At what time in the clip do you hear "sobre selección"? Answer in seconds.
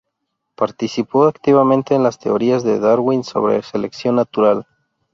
3.23-4.15